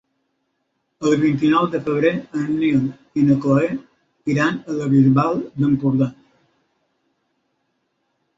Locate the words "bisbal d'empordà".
4.95-6.09